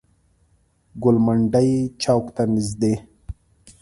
[1.01, 1.69] ګوالمنډۍ
[2.01, 2.93] چوک ته نزدې.